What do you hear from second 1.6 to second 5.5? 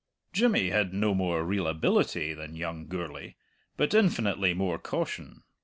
ability than young Gourlay, but infinitely more caution.